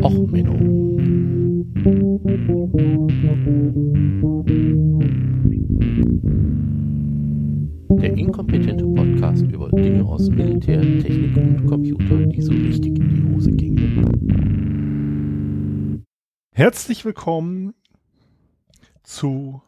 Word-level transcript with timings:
Och, 0.00 0.30
Menno. 0.30 0.56
Der 8.00 8.16
inkompetente 8.16 8.86
Podcast 8.86 9.42
über 9.42 9.68
Dinge 9.70 10.04
aus 10.04 10.30
Militär, 10.30 10.80
Technik 10.80 11.36
und 11.36 11.66
Computer, 11.66 12.26
die 12.26 12.40
so 12.40 12.52
richtig 12.52 12.98
in 12.98 13.08
die 13.08 13.34
Hose 13.34 13.52
gingen. 13.52 14.06
Herzlich 16.52 17.04
willkommen 17.04 17.74
zu 19.02 19.60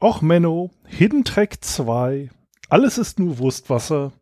Och 0.00 0.22
Menno, 0.22 0.70
Hidden 0.86 1.24
Track 1.24 1.64
2. 1.64 2.30
Alles 2.68 2.96
ist 2.96 3.18
nur 3.18 3.38
Wurstwasser. 3.38 4.12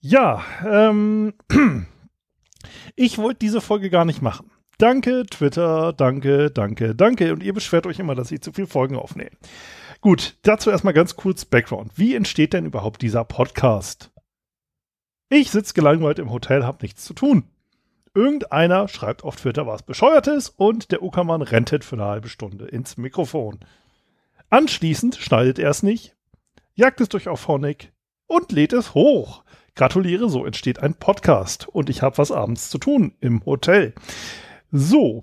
Ja, 0.00 0.42
ähm, 0.66 1.34
ich 2.96 3.18
wollte 3.18 3.38
diese 3.40 3.60
Folge 3.60 3.90
gar 3.90 4.04
nicht 4.04 4.22
machen. 4.22 4.50
Danke, 4.78 5.26
Twitter, 5.26 5.92
danke, 5.92 6.50
danke, 6.50 6.94
danke. 6.94 7.32
Und 7.32 7.42
ihr 7.42 7.52
beschwert 7.52 7.86
euch 7.86 7.98
immer, 7.98 8.14
dass 8.14 8.30
ich 8.30 8.40
zu 8.40 8.52
viel 8.52 8.66
Folgen 8.66 8.96
aufnehme. 8.96 9.36
Gut, 10.00 10.38
dazu 10.42 10.70
erstmal 10.70 10.94
ganz 10.94 11.16
kurz 11.16 11.44
Background. 11.44 11.92
Wie 11.96 12.14
entsteht 12.14 12.54
denn 12.54 12.64
überhaupt 12.64 13.02
dieser 13.02 13.24
Podcast? 13.24 14.10
Ich 15.28 15.50
sitze 15.50 15.74
gelangweilt 15.74 16.18
im 16.18 16.32
Hotel, 16.32 16.64
hab 16.64 16.82
nichts 16.82 17.04
zu 17.04 17.12
tun. 17.12 17.44
Irgendeiner 18.14 18.88
schreibt 18.88 19.22
auf 19.22 19.36
Twitter 19.36 19.66
was 19.66 19.82
Bescheuertes 19.82 20.48
und 20.48 20.90
der 20.90 21.02
Uckermann 21.02 21.42
rentet 21.42 21.84
für 21.84 21.96
eine 21.96 22.06
halbe 22.06 22.28
Stunde 22.28 22.66
ins 22.66 22.96
Mikrofon. 22.96 23.60
Anschließend 24.48 25.14
schneidet 25.16 25.58
er 25.58 25.70
es 25.70 25.82
nicht, 25.82 26.16
jagt 26.74 27.00
es 27.00 27.08
durch 27.08 27.28
auf 27.28 27.40
Phonic 27.40 27.92
und 28.26 28.50
lädt 28.50 28.72
es 28.72 28.94
hoch. 28.94 29.44
Gratuliere, 29.74 30.28
so 30.28 30.44
entsteht 30.44 30.80
ein 30.80 30.94
Podcast 30.94 31.68
und 31.68 31.90
ich 31.90 32.02
habe 32.02 32.18
was 32.18 32.32
abends 32.32 32.70
zu 32.70 32.78
tun 32.78 33.14
im 33.20 33.44
Hotel. 33.44 33.94
So, 34.70 35.22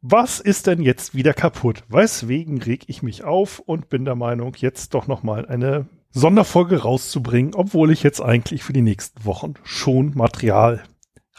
was 0.00 0.40
ist 0.40 0.66
denn 0.66 0.80
jetzt 0.80 1.14
wieder 1.14 1.34
kaputt? 1.34 1.82
Weswegen 1.88 2.62
reg 2.62 2.84
ich 2.86 3.02
mich 3.02 3.24
auf 3.24 3.58
und 3.58 3.88
bin 3.88 4.04
der 4.04 4.14
Meinung, 4.14 4.54
jetzt 4.56 4.94
doch 4.94 5.06
nochmal 5.06 5.46
eine 5.46 5.88
Sonderfolge 6.10 6.82
rauszubringen, 6.82 7.54
obwohl 7.54 7.90
ich 7.90 8.02
jetzt 8.02 8.20
eigentlich 8.20 8.62
für 8.62 8.72
die 8.72 8.82
nächsten 8.82 9.24
Wochen 9.24 9.54
schon 9.64 10.14
Material 10.14 10.84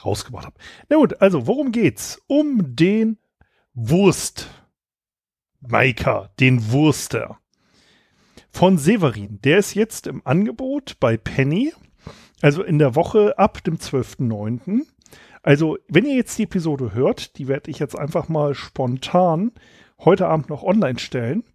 rausgebracht 0.03 0.45
habe. 0.45 0.57
Na 0.89 0.97
gut, 0.97 1.21
also 1.21 1.47
worum 1.47 1.71
geht's? 1.71 2.21
Um 2.27 2.75
den 2.75 3.17
Wurst. 3.73 4.49
Maika, 5.61 6.29
den 6.39 6.71
Wurster. 6.71 7.39
Von 8.51 8.77
Severin. 8.77 9.39
Der 9.43 9.57
ist 9.57 9.73
jetzt 9.73 10.07
im 10.07 10.21
Angebot 10.25 10.97
bei 10.99 11.17
Penny. 11.17 11.73
Also 12.41 12.63
in 12.63 12.79
der 12.79 12.95
Woche 12.95 13.37
ab 13.37 13.63
dem 13.63 13.77
12.09. 13.77 14.85
Also, 15.41 15.77
wenn 15.87 16.05
ihr 16.05 16.15
jetzt 16.15 16.37
die 16.37 16.43
Episode 16.43 16.93
hört, 16.93 17.37
die 17.37 17.47
werde 17.47 17.71
ich 17.71 17.79
jetzt 17.79 17.97
einfach 17.97 18.27
mal 18.27 18.53
spontan 18.53 19.53
heute 19.99 20.27
Abend 20.27 20.49
noch 20.49 20.63
online 20.63 20.99
stellen, 20.99 21.45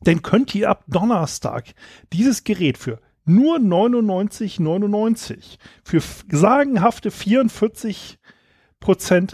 dann 0.00 0.22
könnt 0.22 0.54
ihr 0.54 0.70
ab 0.70 0.84
Donnerstag 0.88 1.74
dieses 2.12 2.44
Gerät 2.44 2.78
für 2.78 3.00
nur 3.24 3.58
99,99 3.58 5.58
für 5.84 6.00
sagenhafte 6.30 7.10
44% 7.10 8.16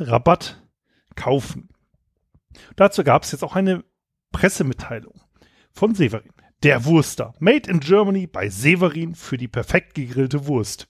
Rabatt 0.00 0.62
kaufen. 1.14 1.68
Dazu 2.76 3.02
gab 3.02 3.22
es 3.22 3.32
jetzt 3.32 3.42
auch 3.42 3.56
eine 3.56 3.82
Pressemitteilung 4.32 5.22
von 5.72 5.94
Severin. 5.94 6.32
Der 6.64 6.84
Wurster. 6.84 7.34
Made 7.38 7.70
in 7.70 7.78
Germany 7.78 8.26
bei 8.26 8.48
Severin 8.48 9.14
für 9.14 9.36
die 9.36 9.46
perfekt 9.46 9.94
gegrillte 9.94 10.48
Wurst. 10.48 10.88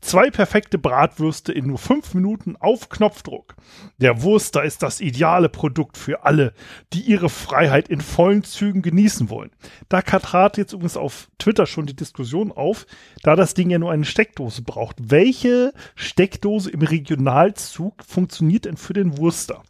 Zwei 0.00 0.30
perfekte 0.30 0.78
Bratwürste 0.78 1.52
in 1.52 1.68
nur 1.68 1.78
fünf 1.78 2.12
Minuten 2.12 2.56
auf 2.56 2.88
Knopfdruck. 2.88 3.54
Der 3.98 4.22
Wurster 4.22 4.64
ist 4.64 4.82
das 4.82 5.00
ideale 5.00 5.48
Produkt 5.48 5.96
für 5.96 6.24
alle, 6.24 6.54
die 6.92 7.02
ihre 7.02 7.28
Freiheit 7.28 7.86
in 7.86 8.00
vollen 8.00 8.42
Zügen 8.42 8.82
genießen 8.82 9.30
wollen. 9.30 9.52
Da 9.88 10.02
trat 10.02 10.56
jetzt 10.56 10.72
übrigens 10.72 10.96
auf 10.96 11.30
Twitter 11.38 11.66
schon 11.66 11.86
die 11.86 11.94
Diskussion 11.94 12.50
auf, 12.50 12.84
da 13.22 13.36
das 13.36 13.54
Ding 13.54 13.70
ja 13.70 13.78
nur 13.78 13.92
eine 13.92 14.04
Steckdose 14.04 14.62
braucht. 14.62 14.96
Welche 14.98 15.72
Steckdose 15.94 16.68
im 16.68 16.82
Regionalzug 16.82 18.02
funktioniert 18.04 18.64
denn 18.64 18.76
für 18.76 18.94
den 18.94 19.18
Wurster? 19.18 19.62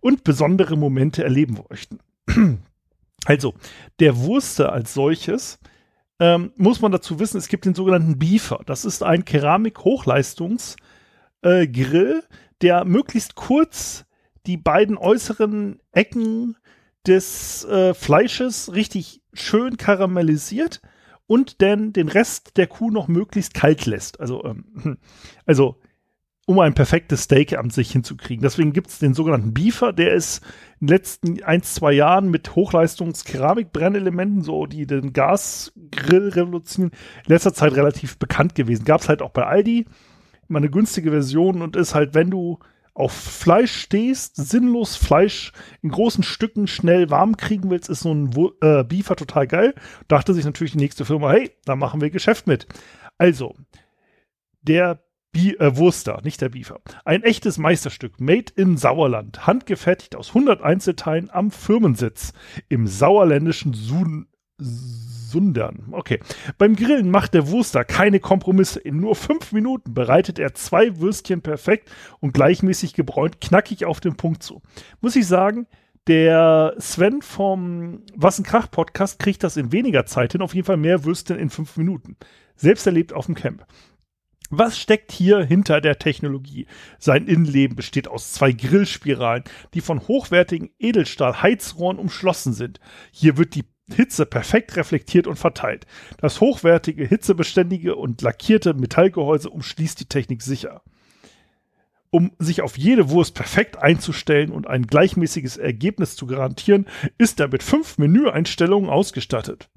Und 0.00 0.24
besondere 0.24 0.78
Momente 0.78 1.22
erleben 1.22 1.58
möchten. 1.68 1.98
Also, 3.24 3.54
der 4.00 4.18
Wurste 4.18 4.72
als 4.72 4.94
solches 4.94 5.60
ähm, 6.20 6.52
muss 6.56 6.80
man 6.80 6.90
dazu 6.92 7.18
wissen, 7.20 7.38
es 7.38 7.48
gibt 7.48 7.64
den 7.64 7.74
sogenannten 7.74 8.18
Beefer. 8.18 8.60
Das 8.66 8.84
ist 8.84 9.02
ein 9.02 9.24
Keramik-Hochleistungs-Grill, 9.24 11.42
äh, 11.42 12.22
der 12.62 12.84
möglichst 12.84 13.36
kurz 13.36 14.04
die 14.46 14.56
beiden 14.56 14.96
äußeren 14.96 15.80
Ecken 15.92 16.56
des 17.06 17.64
äh, 17.64 17.94
Fleisches 17.94 18.74
richtig 18.74 19.22
schön 19.32 19.76
karamellisiert 19.76 20.80
und 21.26 21.62
dann 21.62 21.92
den 21.92 22.08
Rest 22.08 22.56
der 22.56 22.66
Kuh 22.66 22.90
noch 22.90 23.06
möglichst 23.06 23.54
kalt 23.54 23.86
lässt. 23.86 24.18
Also, 24.20 24.44
ähm, 24.44 24.98
also 25.46 25.80
um 26.48 26.58
ein 26.60 26.72
perfektes 26.72 27.24
Steak 27.24 27.58
an 27.58 27.68
sich 27.68 27.92
hinzukriegen. 27.92 28.42
Deswegen 28.42 28.72
gibt 28.72 28.86
es 28.88 28.98
den 28.98 29.12
sogenannten 29.12 29.52
Beefer, 29.52 29.92
der 29.92 30.14
ist 30.14 30.42
in 30.80 30.86
den 30.86 30.96
letzten 30.96 31.44
ein, 31.44 31.62
zwei 31.62 31.92
Jahren 31.92 32.30
mit 32.30 32.56
Hochleistungs-Keramik-Brennelementen, 32.56 34.40
so 34.40 34.64
die 34.64 34.86
den 34.86 35.12
Gasgrill 35.12 36.30
revolutionieren, 36.30 36.96
in 37.26 37.30
letzter 37.30 37.52
Zeit 37.52 37.74
relativ 37.74 38.16
bekannt 38.16 38.54
gewesen. 38.54 38.86
Gab 38.86 39.02
es 39.02 39.10
halt 39.10 39.20
auch 39.20 39.28
bei 39.28 39.44
Aldi 39.44 39.84
immer 40.48 40.58
eine 40.58 40.70
günstige 40.70 41.10
Version 41.10 41.60
und 41.60 41.76
ist 41.76 41.94
halt, 41.94 42.14
wenn 42.14 42.30
du 42.30 42.60
auf 42.94 43.12
Fleisch 43.12 43.76
stehst, 43.82 44.36
sinnlos 44.36 44.96
Fleisch 44.96 45.52
in 45.82 45.90
großen 45.90 46.24
Stücken 46.24 46.66
schnell 46.66 47.10
warm 47.10 47.36
kriegen 47.36 47.68
willst, 47.68 47.90
ist 47.90 48.00
so 48.00 48.14
ein 48.14 48.30
äh, 48.62 48.84
Beefer 48.84 49.16
total 49.16 49.46
geil. 49.46 49.74
Dachte 50.08 50.32
sich 50.32 50.46
natürlich 50.46 50.72
die 50.72 50.78
nächste 50.78 51.04
Firma, 51.04 51.30
hey, 51.30 51.50
da 51.66 51.76
machen 51.76 52.00
wir 52.00 52.08
Geschäft 52.08 52.46
mit. 52.46 52.66
Also, 53.18 53.54
der 54.62 55.02
Bi 55.32 55.54
äh, 55.56 55.76
Wurster, 55.76 56.20
nicht 56.24 56.40
der 56.40 56.48
Biefer. 56.48 56.80
Ein 57.04 57.22
echtes 57.22 57.58
Meisterstück, 57.58 58.20
made 58.20 58.52
in 58.56 58.76
Sauerland, 58.76 59.46
handgefertigt 59.46 60.16
aus 60.16 60.28
100 60.28 60.62
Einzelteilen 60.62 61.30
am 61.30 61.50
Firmensitz 61.50 62.32
im 62.68 62.86
sauerländischen 62.86 63.74
Sun 63.74 64.26
Sundern. 64.60 65.88
Okay. 65.92 66.20
Beim 66.56 66.74
Grillen 66.74 67.10
macht 67.10 67.34
der 67.34 67.48
Wurster 67.48 67.84
keine 67.84 68.18
Kompromisse. 68.18 68.80
In 68.80 68.98
nur 68.98 69.14
fünf 69.14 69.52
Minuten 69.52 69.94
bereitet 69.94 70.38
er 70.38 70.54
zwei 70.54 70.98
Würstchen 70.98 71.42
perfekt 71.42 71.90
und 72.20 72.32
gleichmäßig 72.32 72.94
gebräunt, 72.94 73.40
knackig 73.40 73.84
auf 73.84 74.00
den 74.00 74.16
Punkt 74.16 74.42
zu. 74.42 74.62
Muss 75.00 75.16
ich 75.16 75.26
sagen, 75.26 75.66
der 76.08 76.74
Sven 76.78 77.20
vom 77.20 78.02
Was 78.16 78.38
ein 78.38 78.44
Krach 78.44 78.70
Podcast 78.70 79.18
kriegt 79.18 79.44
das 79.44 79.58
in 79.58 79.70
weniger 79.70 80.06
Zeit 80.06 80.32
hin, 80.32 80.40
auf 80.40 80.54
jeden 80.54 80.66
Fall 80.66 80.78
mehr 80.78 81.04
Würstchen 81.04 81.38
in 81.38 81.50
fünf 81.50 81.76
Minuten. 81.76 82.16
Selbst 82.56 82.86
erlebt 82.86 83.12
auf 83.12 83.26
dem 83.26 83.34
Camp. 83.34 83.66
Was 84.50 84.78
steckt 84.78 85.12
hier 85.12 85.44
hinter 85.44 85.82
der 85.82 85.98
Technologie? 85.98 86.66
Sein 86.98 87.26
Innenleben 87.26 87.76
besteht 87.76 88.08
aus 88.08 88.32
zwei 88.32 88.52
Grillspiralen, 88.52 89.44
die 89.74 89.82
von 89.82 90.08
hochwertigen 90.08 90.70
Edelstahl-Heizrohren 90.78 91.98
umschlossen 91.98 92.54
sind. 92.54 92.80
Hier 93.12 93.36
wird 93.36 93.54
die 93.54 93.64
Hitze 93.94 94.24
perfekt 94.24 94.76
reflektiert 94.76 95.26
und 95.26 95.38
verteilt. 95.38 95.86
Das 96.18 96.40
hochwertige, 96.40 97.06
hitzebeständige 97.06 97.96
und 97.96 98.22
lackierte 98.22 98.72
Metallgehäuse 98.72 99.50
umschließt 99.50 100.00
die 100.00 100.08
Technik 100.08 100.42
sicher. 100.42 100.82
Um 102.10 102.32
sich 102.38 102.62
auf 102.62 102.78
jede 102.78 103.10
Wurst 103.10 103.34
perfekt 103.34 103.76
einzustellen 103.76 104.50
und 104.50 104.66
ein 104.66 104.86
gleichmäßiges 104.86 105.58
Ergebnis 105.58 106.16
zu 106.16 106.26
garantieren, 106.26 106.86
ist 107.18 107.38
er 107.38 107.48
mit 107.48 107.62
fünf 107.62 107.98
Menüeinstellungen 107.98 108.88
ausgestattet. 108.88 109.68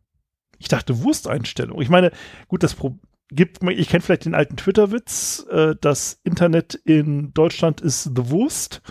Ich 0.60 0.70
dachte 0.70 1.04
Wursteinstellung. 1.04 1.82
Ich 1.82 1.90
meine, 1.90 2.12
gut, 2.48 2.64
das 2.64 2.74
Problem 2.74 3.02
gibt, 3.32 3.64
ich 3.64 3.90
kenne 3.90 4.02
vielleicht 4.02 4.26
den 4.26 4.36
alten 4.36 4.58
Twitter-Witz, 4.58 5.46
äh, 5.50 5.76
das 5.80 6.20
Internet 6.24 6.76
in 6.76 7.34
Deutschland 7.34 7.82
ist 7.82 8.04
The 8.04 8.30
Wurst. 8.30 8.82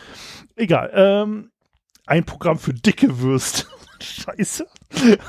Egal, 0.57 0.91
ähm, 0.95 1.51
ein 2.07 2.25
Programm 2.25 2.59
für 2.59 2.75
dicke 2.75 3.21
Würste. 3.21 3.67
Scheiße. 4.03 4.67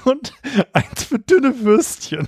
Und 0.06 0.34
eins 0.74 1.04
für 1.04 1.20
dünne 1.20 1.60
Würstchen. 1.60 2.28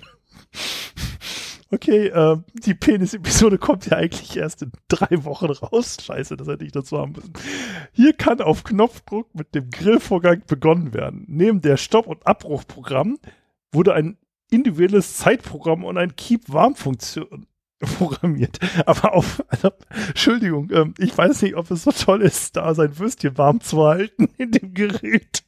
Okay, 1.71 2.07
äh, 2.07 2.37
die 2.53 2.75
Penis-Episode 2.75 3.57
kommt 3.57 3.87
ja 3.87 3.97
eigentlich 3.97 4.37
erst 4.37 4.61
in 4.61 4.71
drei 4.89 5.23
Wochen 5.23 5.47
raus. 5.47 5.97
Scheiße, 6.03 6.37
das 6.37 6.47
hätte 6.47 6.63
ich 6.65 6.71
dazu 6.71 6.99
haben 6.99 7.13
müssen. 7.13 7.33
Hier 7.93 8.13
kann 8.13 8.41
auf 8.41 8.63
Knopfdruck 8.63 9.33
mit 9.33 9.55
dem 9.55 9.71
Grillvorgang 9.71 10.43
begonnen 10.45 10.93
werden. 10.93 11.25
Neben 11.27 11.61
der 11.61 11.77
Stopp- 11.77 12.05
und 12.05 12.27
Abbruchprogramm 12.27 13.17
wurde 13.71 13.95
ein 13.95 14.17
individuelles 14.53 15.17
Zeitprogramm 15.17 15.83
und 15.83 15.97
ein 15.97 16.15
Keep-Warm-Funktion 16.15 17.47
programmiert. 17.79 18.59
Aber 18.85 19.13
auf, 19.13 19.43
also, 19.47 19.71
Entschuldigung, 20.07 20.69
ähm, 20.71 20.93
ich 20.97 21.17
weiß 21.17 21.41
nicht, 21.41 21.55
ob 21.55 21.69
es 21.71 21.83
so 21.83 21.91
toll 21.91 22.21
ist, 22.21 22.55
da 22.55 22.73
sein 22.73 22.97
Würstchen 22.97 23.37
warm 23.37 23.61
zu 23.61 23.83
halten 23.83 24.29
in 24.37 24.51
dem 24.51 24.73
Gerät. 24.73 25.43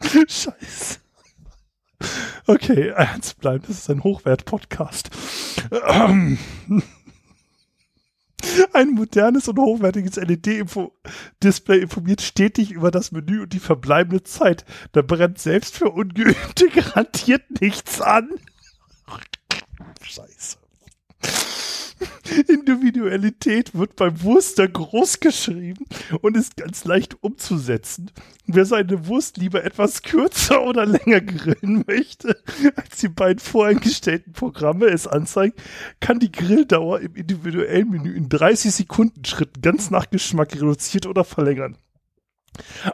Scheiße. 0.12 1.00
Okay, 2.46 2.88
ernst 2.88 3.40
bleiben, 3.40 3.64
das 3.66 3.78
ist 3.78 3.90
ein 3.90 4.04
Hochwert-Podcast. 4.04 5.10
Ähm. 5.86 6.38
Ein 8.72 8.90
modernes 8.90 9.48
und 9.48 9.58
hochwertiges 9.58 10.16
LED-Display 10.16 11.78
informiert 11.80 12.22
stetig 12.22 12.72
über 12.72 12.90
das 12.90 13.12
Menü 13.12 13.42
und 13.42 13.52
die 13.52 13.60
verbleibende 13.60 14.22
Zeit. 14.22 14.64
Da 14.92 15.02
brennt 15.02 15.38
selbst 15.38 15.76
für 15.76 15.90
Ungeübte 15.90 16.68
garantiert 16.74 17.60
nichts 17.60 18.00
an. 18.00 18.28
Scheiße. 20.02 20.63
Individualität 22.48 23.74
wird 23.74 23.96
beim 23.96 24.22
Wurster 24.22 24.68
groß 24.68 25.20
geschrieben 25.20 25.86
und 26.20 26.36
ist 26.36 26.56
ganz 26.56 26.84
leicht 26.84 27.22
umzusetzen. 27.22 28.10
Wer 28.46 28.66
seine 28.66 29.06
Wurst 29.06 29.36
lieber 29.36 29.64
etwas 29.64 30.02
kürzer 30.02 30.62
oder 30.62 30.86
länger 30.86 31.20
grillen 31.20 31.84
möchte, 31.86 32.36
als 32.76 32.98
die 32.98 33.08
beiden 33.08 33.38
voreingestellten 33.38 34.32
Programme 34.32 34.86
es 34.86 35.06
anzeigen, 35.06 35.54
kann 36.00 36.18
die 36.18 36.32
Grilldauer 36.32 37.00
im 37.00 37.14
individuellen 37.14 37.90
Menü 37.90 38.12
in 38.14 38.28
30 38.28 38.74
Sekunden 38.74 39.24
Schritten 39.24 39.62
ganz 39.62 39.90
nach 39.90 40.10
Geschmack 40.10 40.54
reduziert 40.54 41.06
oder 41.06 41.24
verlängern. 41.24 41.78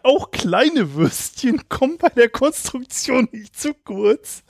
Auch 0.02 0.30
kleine 0.30 0.94
Würstchen 0.94 1.62
kommen 1.68 1.98
bei 1.98 2.08
der 2.08 2.28
Konstruktion 2.28 3.28
nicht 3.32 3.58
zu 3.58 3.74
kurz. 3.74 4.42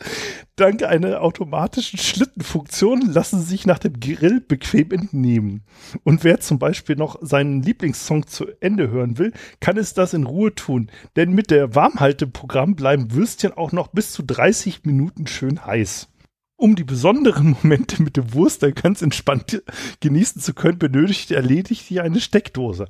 Dank 0.56 0.82
einer 0.82 1.22
automatischen 1.22 1.98
Schlittenfunktion 1.98 3.00
lassen 3.00 3.40
sie 3.40 3.46
sich 3.46 3.66
nach 3.66 3.78
dem 3.78 3.98
Grill 3.98 4.40
bequem 4.40 4.90
entnehmen. 4.92 5.62
Und 6.04 6.24
wer 6.24 6.40
zum 6.40 6.58
Beispiel 6.58 6.96
noch 6.96 7.18
seinen 7.20 7.62
Lieblingssong 7.62 8.26
zu 8.26 8.46
Ende 8.60 8.90
hören 8.90 9.18
will, 9.18 9.32
kann 9.60 9.76
es 9.76 9.94
das 9.94 10.14
in 10.14 10.24
Ruhe 10.24 10.54
tun. 10.54 10.90
Denn 11.16 11.32
mit 11.32 11.50
der 11.50 11.74
Warmhalteprogramm 11.74 12.76
bleiben 12.76 13.12
Würstchen 13.12 13.52
auch 13.52 13.72
noch 13.72 13.88
bis 13.88 14.12
zu 14.12 14.22
30 14.22 14.84
Minuten 14.84 15.26
schön 15.26 15.64
heiß. 15.64 16.08
Um 16.56 16.76
die 16.76 16.84
besonderen 16.84 17.56
Momente 17.62 18.02
mit 18.02 18.18
dem 18.18 18.34
Wurster 18.34 18.70
ganz 18.72 19.00
entspannt 19.00 19.62
genießen 20.00 20.42
zu 20.42 20.52
können, 20.52 20.78
benötigt 20.78 21.30
er 21.30 21.42
lediglich 21.42 22.00
eine 22.00 22.20
Steckdose 22.20 22.86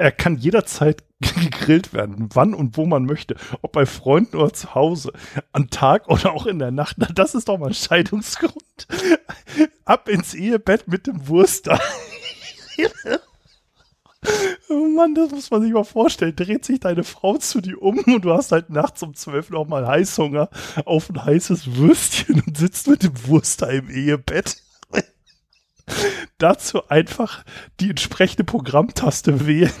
er 0.00 0.12
kann 0.12 0.36
jederzeit 0.36 1.04
gegrillt 1.20 1.92
werden, 1.92 2.30
wann 2.32 2.54
und 2.54 2.78
wo 2.78 2.86
man 2.86 3.04
möchte, 3.04 3.36
ob 3.60 3.72
bei 3.72 3.84
Freunden 3.84 4.36
oder 4.36 4.52
zu 4.52 4.74
Hause, 4.74 5.12
am 5.52 5.68
Tag 5.68 6.08
oder 6.08 6.32
auch 6.32 6.46
in 6.46 6.58
der 6.58 6.70
Nacht. 6.70 6.96
Na, 6.98 7.06
das 7.14 7.34
ist 7.34 7.48
doch 7.48 7.58
mal 7.58 7.66
ein 7.68 7.74
Scheidungsgrund. 7.74 8.88
Ab 9.84 10.08
ins 10.08 10.32
Ehebett 10.32 10.88
mit 10.88 11.06
dem 11.06 11.28
Wurster. 11.28 11.78
oh 14.70 14.88
Mann, 14.96 15.14
das 15.14 15.30
muss 15.32 15.50
man 15.50 15.60
sich 15.60 15.72
mal 15.72 15.84
vorstellen. 15.84 16.34
Dreht 16.34 16.64
sich 16.64 16.80
deine 16.80 17.04
Frau 17.04 17.36
zu 17.36 17.60
dir 17.60 17.82
um 17.82 17.98
und 17.98 18.24
du 18.24 18.32
hast 18.32 18.52
halt 18.52 18.70
nachts 18.70 19.02
um 19.02 19.14
zwölf 19.14 19.50
noch 19.50 19.68
mal 19.68 19.86
Heißhunger 19.86 20.48
auf 20.86 21.10
ein 21.10 21.22
heißes 21.22 21.76
Würstchen 21.76 22.42
und 22.46 22.56
sitzt 22.56 22.88
mit 22.88 23.02
dem 23.02 23.26
Wurster 23.26 23.68
im 23.70 23.90
Ehebett. 23.90 24.62
Dazu 26.38 26.88
einfach 26.88 27.44
die 27.80 27.90
entsprechende 27.90 28.44
Programmtaste 28.44 29.46
wählen, 29.46 29.72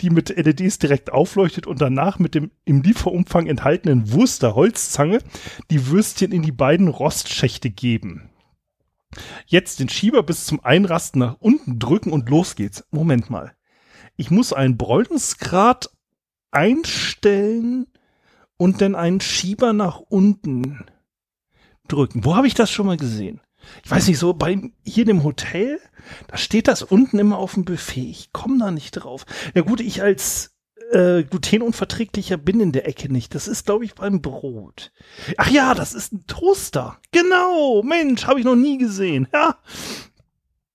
die 0.00 0.10
mit 0.10 0.28
LEDs 0.30 0.78
direkt 0.78 1.12
aufleuchtet 1.12 1.66
und 1.66 1.80
danach 1.80 2.18
mit 2.18 2.34
dem 2.34 2.50
im 2.64 2.82
Lieferumfang 2.82 3.46
enthaltenen 3.46 4.12
Wurster 4.12 4.54
Holzzange 4.54 5.20
die 5.70 5.88
Würstchen 5.88 6.32
in 6.32 6.42
die 6.42 6.52
beiden 6.52 6.88
Rostschächte 6.88 7.70
geben. 7.70 8.30
Jetzt 9.46 9.80
den 9.80 9.88
Schieber 9.88 10.22
bis 10.22 10.44
zum 10.44 10.64
Einrasten 10.64 11.20
nach 11.20 11.36
unten 11.40 11.78
drücken 11.78 12.12
und 12.12 12.28
los 12.28 12.56
geht's. 12.56 12.84
Moment 12.90 13.30
mal. 13.30 13.54
Ich 14.16 14.30
muss 14.30 14.52
einen 14.52 14.76
Bräunungsgrad 14.76 15.90
einstellen 16.50 17.86
und 18.56 18.80
dann 18.80 18.94
einen 18.94 19.20
Schieber 19.20 19.72
nach 19.72 20.00
unten 20.00 20.84
drücken. 21.88 22.24
Wo 22.24 22.36
habe 22.36 22.46
ich 22.46 22.54
das 22.54 22.70
schon 22.70 22.86
mal 22.86 22.96
gesehen? 22.96 23.40
Ich 23.84 23.90
weiß 23.90 24.08
nicht, 24.08 24.18
so 24.18 24.34
bei 24.34 24.70
hier 24.84 25.02
in 25.02 25.08
dem 25.08 25.24
Hotel, 25.24 25.80
da 26.28 26.36
steht 26.36 26.68
das 26.68 26.82
unten 26.82 27.18
immer 27.18 27.38
auf 27.38 27.54
dem 27.54 27.64
Buffet. 27.64 28.10
Ich 28.10 28.32
komme 28.32 28.58
da 28.58 28.70
nicht 28.70 28.92
drauf. 28.92 29.26
Ja 29.54 29.62
gut, 29.62 29.80
ich 29.80 30.02
als 30.02 30.56
äh, 30.92 31.24
glutenunverträglicher 31.24 32.36
bin 32.36 32.60
in 32.60 32.72
der 32.72 32.86
Ecke 32.86 33.12
nicht. 33.12 33.34
Das 33.34 33.48
ist, 33.48 33.66
glaube 33.66 33.84
ich, 33.84 33.94
beim 33.94 34.22
Brot. 34.22 34.92
Ach 35.36 35.50
ja, 35.50 35.74
das 35.74 35.94
ist 35.94 36.12
ein 36.12 36.26
Toaster. 36.26 36.98
Genau, 37.12 37.82
Mensch, 37.82 38.26
habe 38.26 38.38
ich 38.38 38.46
noch 38.46 38.56
nie 38.56 38.78
gesehen. 38.78 39.28
Ja. 39.32 39.58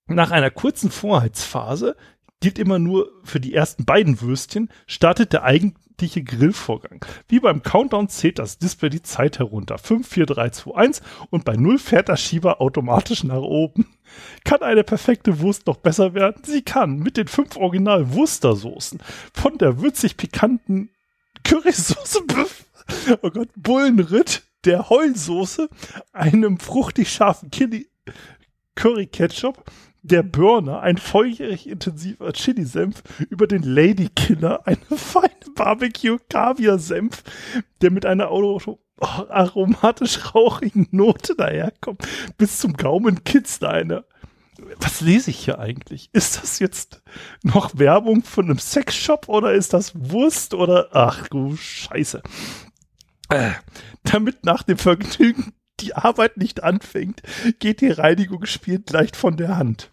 Nach 0.06 0.30
einer 0.30 0.50
kurzen 0.50 0.90
Vorheizphase 0.90 1.96
gilt 2.42 2.58
immer 2.58 2.78
nur 2.78 3.10
für 3.24 3.40
die 3.40 3.54
ersten 3.54 3.84
beiden 3.84 4.20
Würstchen, 4.20 4.68
startet 4.86 5.32
der 5.32 5.44
eigentliche 5.44 6.22
Grillvorgang. 6.24 7.04
Wie 7.28 7.38
beim 7.38 7.62
Countdown 7.62 8.08
zählt 8.08 8.40
das 8.40 8.58
Display 8.58 8.90
die 8.90 9.02
Zeit 9.02 9.38
herunter. 9.38 9.78
5, 9.78 10.06
4, 10.06 10.26
3, 10.26 10.50
2, 10.50 10.74
1 10.74 11.02
und 11.30 11.44
bei 11.44 11.54
0 11.54 11.78
fährt 11.78 12.08
der 12.08 12.16
Schieber 12.16 12.60
automatisch 12.60 13.22
nach 13.22 13.40
oben. 13.40 13.86
Kann 14.44 14.60
eine 14.60 14.82
perfekte 14.82 15.40
Wurst 15.40 15.68
noch 15.68 15.76
besser 15.76 16.14
werden? 16.14 16.42
Sie 16.44 16.62
kann 16.62 16.98
mit 16.98 17.16
den 17.16 17.28
fünf 17.28 17.56
Original 17.56 18.12
Wurstersoßen 18.12 18.98
von 19.32 19.56
der 19.56 19.80
würzig 19.80 20.16
pikanten 20.16 20.90
Currysoße, 21.44 22.20
oh 23.22 23.30
Gott, 23.30 23.48
Bullenritt, 23.56 24.42
der 24.64 24.90
Heulsoße, 24.90 25.68
einem 26.12 26.58
fruchtig 26.58 27.10
scharfen 27.10 27.50
Curry 28.74 29.06
Ketchup, 29.06 29.64
der 30.02 30.22
Burner, 30.22 30.80
ein 30.80 30.98
feurig 30.98 31.68
intensiver 31.68 32.32
Chili-Senf, 32.32 33.02
über 33.30 33.46
den 33.46 33.62
Lady 33.62 34.08
Killer, 34.14 34.66
eine 34.66 34.84
feine 34.96 35.30
Barbecue-Kaviar-Senf, 35.54 37.22
der 37.80 37.90
mit 37.90 38.04
einer 38.04 38.28
aromatisch 38.28 40.34
rauchigen 40.34 40.88
Note 40.90 41.36
daherkommt, 41.36 42.06
bis 42.36 42.58
zum 42.58 42.74
Gaumenkitzler 42.74 43.70
eine. 43.70 44.04
Was 44.78 45.00
lese 45.00 45.30
ich 45.30 45.44
hier 45.44 45.58
eigentlich? 45.58 46.10
Ist 46.12 46.42
das 46.42 46.58
jetzt 46.58 47.02
noch 47.42 47.78
Werbung 47.78 48.22
von 48.22 48.46
einem 48.46 48.58
Sexshop 48.58 49.28
oder 49.28 49.54
ist 49.54 49.72
das 49.72 49.92
Wurst 49.94 50.54
oder 50.54 50.88
ach 50.92 51.28
du 51.28 51.56
Scheiße. 51.56 52.22
Äh, 53.28 53.52
damit 54.04 54.44
nach 54.44 54.62
dem 54.62 54.78
Vergnügen 54.78 55.52
die 55.80 55.94
Arbeit 55.94 56.36
nicht 56.36 56.62
anfängt, 56.62 57.22
geht 57.58 57.80
die 57.80 57.90
Reinigung 57.90 58.46
spielt 58.46 58.90
leicht 58.90 59.16
von 59.16 59.36
der 59.36 59.56
Hand. 59.56 59.91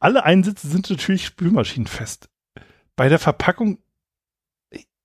Alle 0.00 0.24
Einsitze 0.24 0.66
sind 0.66 0.88
natürlich 0.88 1.26
spülmaschinenfest. 1.26 2.30
Bei 2.96 3.08
der 3.08 3.18
Verpackung. 3.18 3.82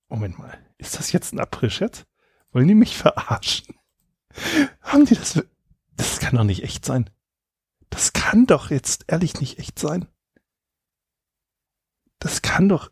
Moment 0.07 0.39
mal, 0.39 0.57
ist 0.77 0.97
das 0.97 1.12
jetzt 1.12 1.33
ein 1.33 1.39
April-Scherz? 1.39 2.06
Wollen 2.51 2.68
die 2.68 2.75
mich 2.75 2.97
verarschen? 2.97 3.75
Haben 4.81 5.06
die 5.06 5.15
das? 5.15 5.44
Das 5.97 6.19
kann 6.19 6.36
doch 6.36 6.44
nicht 6.44 6.63
echt 6.63 6.86
sein. 6.86 7.09
Das 7.89 8.13
kann 8.13 8.45
doch 8.45 8.69
jetzt 8.69 9.06
ehrlich 9.07 9.39
nicht 9.39 9.59
echt 9.59 9.80
sein. 9.80 10.07
Das 12.20 12.41
kann 12.41 12.70
doch 12.70 12.91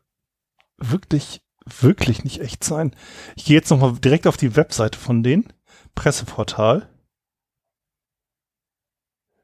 wirklich, 0.78 1.42
wirklich 1.66 2.24
nicht 2.24 2.39
echt 2.42 2.63
sein. 2.63 2.96
Ich 3.36 3.46
gehe 3.46 3.56
jetzt 3.56 3.70
nochmal 3.70 3.94
direkt 4.00 4.28
auf 4.28 4.38
die 4.38 4.56
Webseite 4.56 5.00
von 5.00 5.24
denen. 5.24 5.51
Presseportal. 5.96 6.89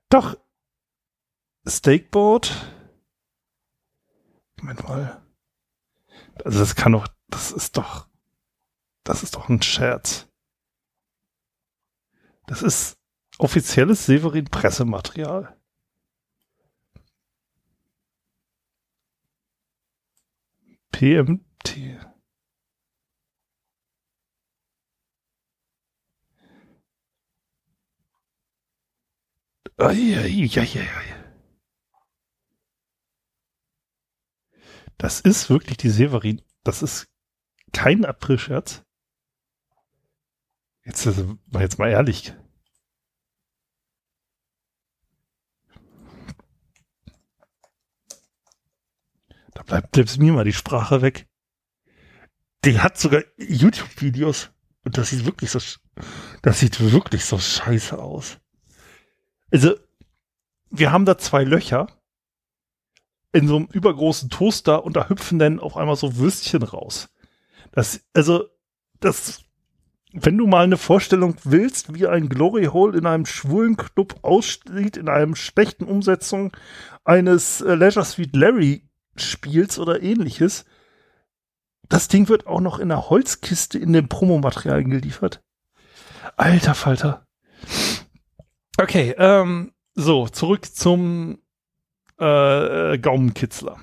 Doch. 0.09 0.37
Steakboard. 1.67 2.53
Moment 4.57 4.83
mal. 4.83 5.21
Also 6.43 6.59
das 6.59 6.75
kann 6.75 6.91
doch, 6.93 7.07
das 7.27 7.51
ist 7.51 7.77
doch, 7.77 8.07
das 9.03 9.23
ist 9.23 9.35
doch 9.35 9.49
ein 9.49 9.61
Scherz. 9.61 10.27
Das 12.47 12.63
ist 12.63 12.97
offizielles 13.37 14.05
Severin-Pressematerial. 14.05 15.55
PMT. 20.91 21.99
Das 34.99 35.21
ist 35.21 35.49
wirklich 35.49 35.77
die 35.77 35.89
Severin. 35.89 36.41
Das 36.63 36.83
ist 36.83 37.07
kein 37.71 38.03
April-Scherz. 38.03 38.83
Jetzt, 40.83 41.07
also, 41.07 41.37
jetzt 41.57 41.79
mal 41.79 41.89
ehrlich. 41.89 42.35
Da 49.53 49.63
bleibt 49.63 49.95
selbst 49.95 50.19
mir 50.19 50.33
mal 50.33 50.43
die 50.43 50.53
Sprache 50.53 51.01
weg. 51.01 51.27
Die 52.65 52.79
hat 52.79 52.97
sogar 52.97 53.23
YouTube-Videos. 53.37 54.51
Und 54.83 54.97
das 54.97 55.11
sieht 55.11 55.25
wirklich 55.25 55.51
so, 55.51 55.59
das 56.41 56.59
sieht 56.59 56.79
wirklich 56.91 57.23
so 57.23 57.39
scheiße 57.39 57.97
aus. 57.97 58.37
Also, 59.49 59.75
wir 60.71 60.91
haben 60.91 61.05
da 61.05 61.17
zwei 61.17 61.45
Löcher 61.45 61.98
in 63.31 63.47
so 63.47 63.57
einem 63.57 63.67
übergroßen 63.71 64.29
Toaster 64.29 64.83
und 64.83 64.95
da 64.95 65.09
hüpfen 65.09 65.39
dann 65.39 65.59
auf 65.59 65.77
einmal 65.77 65.95
so 65.95 66.17
Würstchen 66.17 66.63
raus. 66.63 67.09
Das, 67.71 68.01
also, 68.13 68.45
das, 68.99 69.43
wenn 70.11 70.37
du 70.37 70.47
mal 70.47 70.63
eine 70.63 70.77
Vorstellung 70.77 71.35
willst, 71.43 71.93
wie 71.93 72.07
ein 72.07 72.29
Glory 72.29 72.65
Hole 72.65 72.97
in 72.97 73.05
einem 73.05 73.25
schwulen 73.25 73.77
Club 73.77 74.15
aussieht, 74.23 74.97
in 74.97 75.07
einem 75.07 75.35
schlechten 75.35 75.85
Umsetzung 75.85 76.51
eines 77.03 77.61
äh, 77.61 77.75
Leisure 77.75 78.05
Suite 78.05 78.35
Larry 78.35 78.89
Spiels 79.15 79.77
oder 79.77 80.01
ähnliches, 80.01 80.65
das 81.89 82.07
Ding 82.07 82.29
wird 82.29 82.47
auch 82.47 82.61
noch 82.61 82.79
in 82.79 82.91
einer 82.91 83.09
Holzkiste 83.09 83.77
in 83.77 83.93
dem 83.93 84.07
Promomaterial 84.07 84.83
geliefert. 84.83 85.43
Alter 86.37 86.75
Falter. 86.75 87.25
Okay, 88.77 89.13
ähm, 89.17 89.73
so, 89.95 90.27
zurück 90.27 90.65
zum 90.65 91.39
äh, 92.19 92.97
Gaumenkitzler. 92.97 93.77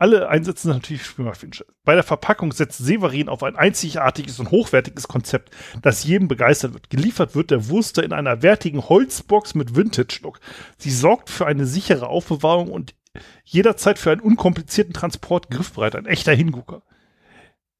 Alle 0.00 0.28
einsetzen 0.28 0.68
natürlich 0.68 1.04
Spülmaschine. 1.04 1.52
Bei 1.84 1.94
der 1.94 2.04
Verpackung 2.04 2.52
setzt 2.52 2.78
Severin 2.78 3.28
auf 3.28 3.42
ein 3.42 3.56
einzigartiges 3.56 4.38
und 4.38 4.52
hochwertiges 4.52 5.08
Konzept, 5.08 5.50
das 5.82 6.04
jedem 6.04 6.28
begeistert 6.28 6.72
wird. 6.72 6.88
Geliefert 6.88 7.34
wird 7.34 7.50
der 7.50 7.68
Wurster 7.68 8.04
in 8.04 8.12
einer 8.12 8.42
wertigen 8.42 8.88
Holzbox 8.88 9.56
mit 9.56 9.74
Vintage-Look. 9.74 10.38
Sie 10.76 10.92
sorgt 10.92 11.30
für 11.30 11.46
eine 11.46 11.66
sichere 11.66 12.06
Aufbewahrung 12.06 12.70
und 12.70 12.94
jederzeit 13.42 13.98
für 13.98 14.12
einen 14.12 14.20
unkomplizierten 14.20 14.94
Transport 14.94 15.50
griffbereit. 15.50 15.96
Ein 15.96 16.06
echter 16.06 16.32
Hingucker. 16.32 16.82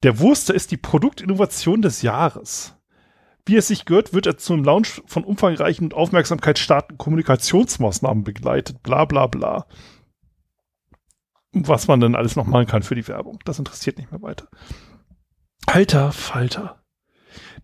Der 0.02 0.18
Wurster 0.18 0.54
ist 0.54 0.72
die 0.72 0.76
Produktinnovation 0.76 1.82
des 1.82 2.02
Jahres. 2.02 2.77
Wie 3.48 3.56
es 3.56 3.68
sich 3.68 3.84
gehört, 3.84 4.12
wird 4.12 4.26
er 4.26 4.36
zum 4.36 4.62
Launch 4.62 5.02
von 5.06 5.24
umfangreichen 5.24 5.86
und 5.86 5.94
aufmerksamkeitsstarken 5.94 6.98
Kommunikationsmaßnahmen 6.98 8.22
begleitet. 8.22 8.82
Bla 8.82 9.04
bla 9.04 9.26
bla 9.26 9.66
was 11.52 11.88
man 11.88 12.00
dann 12.00 12.14
alles 12.14 12.36
noch 12.36 12.46
machen 12.46 12.66
kann 12.66 12.82
für 12.82 12.94
die 12.94 13.08
Werbung. 13.08 13.38
Das 13.44 13.58
interessiert 13.58 13.98
nicht 13.98 14.10
mehr 14.10 14.22
weiter. 14.22 14.48
Alter 15.66 16.12
Falter. 16.12 16.82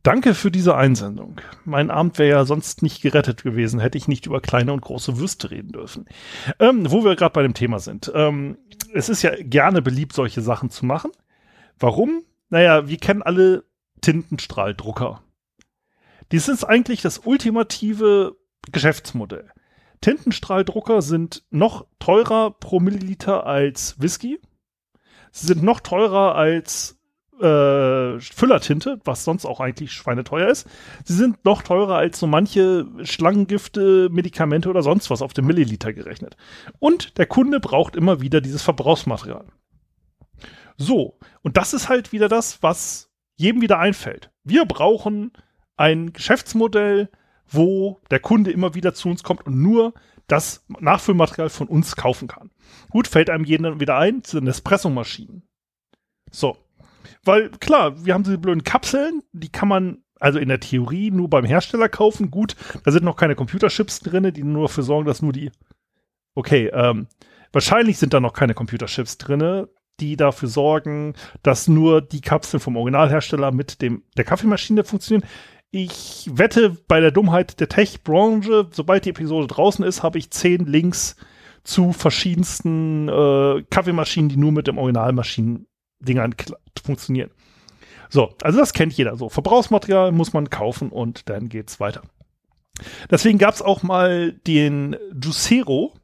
Danke 0.03 0.35
für 0.35 0.50
diese 0.50 0.76
Einsendung. 0.76 1.41
Mein 1.64 1.91
Abend 1.91 2.19
wäre 2.19 2.38
ja 2.38 2.45
sonst 2.45 2.83
nicht 2.83 3.00
gerettet 3.00 3.43
gewesen, 3.43 3.81
hätte 3.81 3.97
ich 3.97 4.07
nicht 4.07 4.26
über 4.26 4.41
kleine 4.41 4.73
und 4.73 4.83
große 4.83 5.17
Würste 5.19 5.50
reden 5.50 5.73
dürfen. 5.73 6.05
Ähm, 6.59 6.91
wo 6.91 7.05
wir 7.05 7.17
gerade 7.17 7.33
bei 7.33 7.43
dem 7.43 7.55
Thema 7.55 7.79
sind. 7.79 8.12
Ähm, 8.14 8.59
es 8.93 9.09
ist 9.09 9.23
ja 9.23 9.33
gerne 9.38 9.81
beliebt, 9.81 10.12
solche 10.12 10.43
Sachen 10.43 10.69
zu 10.69 10.85
machen. 10.85 11.11
Warum? 11.79 12.23
Naja, 12.50 12.87
wir 12.87 12.99
kennen 12.99 13.23
alle 13.23 13.64
Tintenstrahldrucker. 14.03 15.23
Dies 16.33 16.49
ist 16.49 16.64
eigentlich 16.64 17.02
das 17.02 17.19
ultimative 17.25 18.37
Geschäftsmodell. 18.73 19.50
Tintenstrahldrucker 20.00 21.02
sind 21.02 21.45
noch 21.50 21.87
teurer 21.99 22.50
pro 22.50 22.81
Milliliter 22.81 23.47
als 23.47 24.00
Whisky. 24.00 24.38
Sie 25.33 25.47
sind 25.47 25.62
noch 25.62 25.81
teurer 25.81 26.35
als 26.35 26.99
äh, 27.40 28.21
Füllertinte, 28.21 29.00
was 29.04 29.25
sonst 29.25 29.45
auch 29.45 29.61
eigentlich 29.61 29.93
schweineteuer 29.93 30.49
ist. 30.49 30.69
Sie 31.04 31.14
sind 31.14 31.45
noch 31.45 31.62
teurer 31.62 31.97
als 31.97 32.21
so 32.21 32.26
manche 32.26 32.87
Schlangengifte, 33.02 34.09
Medikamente 34.11 34.69
oder 34.69 34.83
sonst 34.83 35.11
was 35.11 35.23
auf 35.23 35.33
den 35.33 35.47
Milliliter 35.47 35.93
gerechnet. 35.93 36.37
Und 36.78 37.19
der 37.19 37.26
Kunde 37.26 37.61
braucht 37.61 37.97
immer 37.97 38.21
wieder 38.21 38.40
dieses 38.40 38.62
Verbrauchsmaterial. 38.62 39.47
So, 40.76 41.19
und 41.43 41.57
das 41.57 41.75
ist 41.75 41.88
halt 41.88 42.12
wieder 42.12 42.28
das, 42.28 42.62
was 42.62 43.11
jedem 43.37 43.62
wieder 43.62 43.78
einfällt. 43.78 44.31
Wir 44.45 44.64
brauchen 44.64 45.33
ein 45.76 46.12
Geschäftsmodell, 46.12 47.11
wo 47.47 48.00
der 48.11 48.21
Kunde 48.21 48.50
immer 48.50 48.75
wieder 48.75 48.95
zu 48.95 49.09
uns 49.09 49.23
kommt 49.23 49.47
und 49.47 49.61
nur 49.61 49.95
das 50.26 50.64
Nachfüllmaterial 50.69 51.50
von 51.50 51.69
uns 51.69 51.97
kaufen 51.97 52.28
kann. 52.28 52.50
Gut, 52.90 53.07
fällt 53.07 53.28
einem 53.31 53.45
jeden 53.45 53.64
dann 53.64 53.81
wieder 53.81 53.99
ein, 53.99 54.23
sind 54.25 54.47
Espresso-Maschinen. 54.47 55.43
So. 56.31 56.57
Weil, 57.23 57.50
klar, 57.50 58.04
wir 58.04 58.14
haben 58.14 58.25
diese 58.25 58.38
blöden 58.38 58.64
Kapseln, 58.64 59.23
die 59.33 59.50
kann 59.50 59.69
man 59.69 60.04
also 60.21 60.38
in 60.38 60.49
der 60.49 60.61
Theorie 60.61 61.11
nur 61.11 61.28
beim 61.28 61.45
Hersteller 61.45 61.88
kaufen. 61.88 62.31
Gut, 62.31 62.57
da 62.85 62.93
sind 62.93 63.04
noch 63.04 63.16
keine 63.16 63.35
Computerchips 63.35 64.00
drin, 64.00 64.33
die 64.33 64.43
nur 64.43 64.62
dafür 64.62 64.85
sorgen, 64.85 65.07
dass 65.07 65.23
nur 65.23 65.33
die. 65.33 65.50
Okay, 66.35 66.71
ähm, 66.73 67.09
wahrscheinlich 67.52 67.99
sind 67.99 68.14
da 68.14 68.21
noch 68.21 68.33
keine 68.33 68.54
Computerchips 68.54 69.19
drin, 69.19 69.66
die 70.00 70.16
dafür 70.16 70.49
sorgen, 70.49 71.14
dass 71.43 71.69
nur 71.69 72.00
die 72.00 72.21
Kapseln 72.21 72.61
vom 72.61 72.76
Originalhersteller 72.76 73.52
mit 73.52 73.83
dem 73.83 74.02
der 74.16 74.25
Kaffeemaschine 74.25 74.85
funktionieren. 74.85 75.28
Ich 75.76 76.31
wette 76.33 76.76
bei 76.87 77.00
der 77.00 77.11
Dummheit 77.11 77.59
der 77.59 77.69
Tech-Branche, 77.69 78.69
sobald 78.71 79.07
die 79.07 79.11
Episode 79.11 79.49
draußen 79.49 79.85
ist, 79.85 80.04
habe 80.04 80.19
ich 80.19 80.31
zehn 80.31 80.66
Links 80.66 81.16
zu 81.64 81.93
verschiedensten 81.93 83.09
äh, 83.09 83.64
Kaffeemaschinen, 83.71 84.28
die 84.28 84.37
nur 84.37 84.52
mit 84.52 84.69
dem 84.69 84.78
Originalmaschinen-Dingern 84.78 86.37
funktionieren. 86.81 87.33
So, 88.09 88.37
also 88.40 88.57
das 88.57 88.73
kennt 88.73 88.93
jeder. 88.93 89.16
So, 89.16 89.28
Verbrauchsmaterial 89.28 90.12
muss 90.12 90.33
man 90.33 90.49
kaufen 90.49 90.90
und 90.90 91.28
dann 91.28 91.49
geht's 91.49 91.81
weiter. 91.81 92.02
Deswegen 93.11 93.38
gab 93.38 93.54
es 93.54 93.61
auch 93.61 93.83
mal 93.83 94.31
den 94.47 94.95
Juicero. 95.21 95.95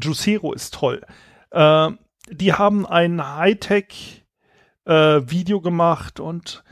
Juicero 0.00 0.52
ist 0.52 0.72
toll. 0.72 1.02
Äh, 1.50 1.90
die 2.30 2.52
haben 2.52 2.86
ein 2.86 3.36
Hightech-Video 3.36 5.58
äh, 5.58 5.62
gemacht 5.62 6.20
und 6.20 6.62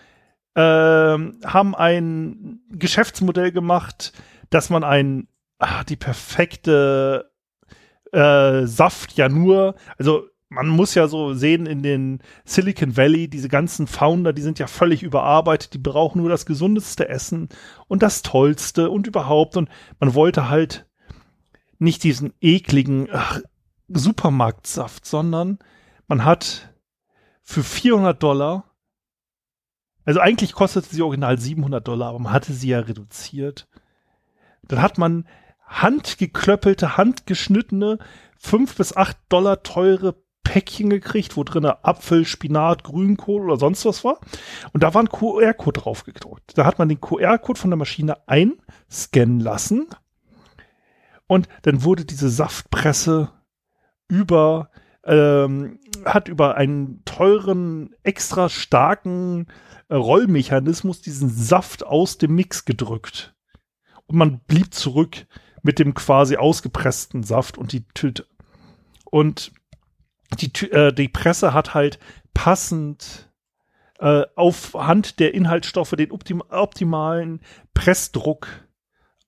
ähm, 0.57 1.39
haben 1.45 1.75
ein 1.75 2.61
Geschäftsmodell 2.71 3.53
gemacht, 3.53 4.13
dass 4.51 4.71
man 4.71 4.85
ein, 4.85 5.29
ach, 5.59 5.85
die 5.85 5.97
perfekte 5.97 7.31
äh, 8.13 8.67
Saft 8.67 9.15
ja 9.15 9.29
nur, 9.29 9.75
also 9.99 10.29
man 10.49 10.69
muss 10.69 10.95
ja 10.95 11.09
so 11.09 11.35
sehen 11.35 11.67
in 11.67 11.83
den 11.83 12.21
Silicon 12.45 12.97
Valley, 12.97 13.29
diese 13.29 13.49
ganzen 13.49 13.87
Founder, 13.87 14.33
die 14.33 14.43
sind 14.43 14.59
ja 14.59 14.69
völlig 14.69 15.03
überarbeitet, 15.03 15.75
die 15.75 15.79
brauchen 15.79 16.21
nur 16.21 16.31
das 16.31 16.47
gesundeste 16.47 17.09
Essen 17.09 17.49
und 17.89 18.03
das 18.03 18.23
tollste 18.23 18.91
und 18.91 19.07
überhaupt 19.07 19.57
und 19.57 19.69
man 19.99 20.15
wollte 20.15 20.49
halt 20.49 20.87
nicht 21.79 22.05
diesen 22.05 22.33
ekligen 22.41 23.09
ach, 23.13 23.41
Supermarktsaft, 23.89 25.05
sondern 25.05 25.59
man 26.07 26.25
hat 26.25 26.73
für 27.43 27.63
400 27.63 28.23
Dollar 28.23 28.74
also 30.05 30.21
eigentlich 30.21 30.53
kostete 30.53 30.89
sie 30.89 31.03
original 31.03 31.39
700 31.39 31.87
Dollar, 31.87 32.09
aber 32.09 32.19
man 32.19 32.33
hatte 32.33 32.53
sie 32.53 32.69
ja 32.69 32.81
reduziert. 32.81 33.69
Dann 34.69 34.83
hat 34.83 34.99
man 34.99 35.27
handgeklöppelte, 35.67 36.97
handgeschnittene, 36.97 37.99
5 38.39 38.77
bis 38.77 38.97
8 38.97 39.17
Dollar 39.29 39.63
teure 39.63 40.17
Päckchen 40.43 40.91
gekriegt, 40.91 41.37
wo 41.37 41.43
drin 41.43 41.65
Apfel, 41.65 42.27
Spinat, 42.27 42.85
Grünkohl 42.85 43.43
oder 43.43 43.59
sonst 43.59 43.85
was 43.87 44.05
war. 44.05 44.21
Und 44.73 44.83
da 44.83 44.93
war 44.95 45.03
ein 45.03 45.09
QR-Code 45.09 45.81
drauf 45.81 46.05
gedruckt. 46.05 46.57
Da 46.57 46.67
hat 46.67 46.79
man 46.79 46.89
den 46.89 47.01
QR-Code 47.01 47.59
von 47.59 47.71
der 47.71 47.79
Maschine 47.79 48.19
einscannen 48.29 49.41
lassen. 49.41 49.89
Und 51.27 51.49
dann 51.63 51.83
wurde 51.83 52.05
diese 52.05 52.29
Saftpresse 52.29 53.31
über, 54.07 54.71
ähm, 55.07 55.79
hat 56.05 56.29
über 56.29 56.57
einen 56.57 57.03
teuren, 57.05 57.95
extra 58.03 58.49
starken 58.49 59.47
Rollmechanismus 59.91 61.03
diesen 61.03 61.29
Saft 61.29 61.85
aus 61.85 62.19
dem 62.19 62.35
Mix 62.35 62.65
gedrückt. 62.65 63.35
Und 64.07 64.17
man 64.17 64.41
blieb 64.41 64.75
zurück 64.75 65.27
mit 65.63 65.79
dem 65.79 65.95
quasi 65.95 66.37
ausgepressten 66.37 67.23
Saft 67.23 67.59
und 67.59 67.73
die 67.73 67.87
Tüte. 67.89 68.27
Und 69.05 69.53
die, 70.41 70.71
äh, 70.71 70.93
die 70.93 71.09
Presse 71.09 71.55
hat 71.55 71.75
halt 71.75 71.99
passend 72.35 73.31
äh, 73.99 74.25
auf 74.35 74.75
Hand 74.75 75.21
der 75.21 75.35
Inhaltsstoffe 75.35 75.93
den 75.93 76.11
optim 76.11 76.43
optimalen 76.49 77.41
Pressdruck 77.73 78.49